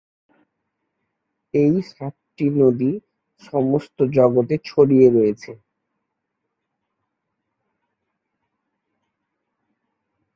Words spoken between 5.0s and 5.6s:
রয়েছে।